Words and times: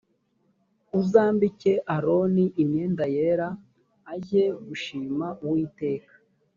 uzambike 0.99 1.71
aroni 1.95 2.45
imyenda 2.61 3.05
yera 3.15 3.47
ajye 4.13 4.43
gushima 4.67 5.27
uwiteka 5.43 6.13